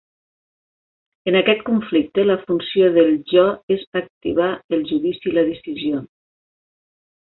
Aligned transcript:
En 1.31 1.37
aquest 1.41 1.61
conflicte, 1.67 2.25
la 2.31 2.39
funció 2.47 2.89
del 2.97 3.13
jo 3.35 3.45
és 3.79 3.87
activar 4.05 4.51
el 4.81 4.85
judici 4.93 5.33
i 5.35 5.39
la 5.41 5.49
decisió. 5.55 6.05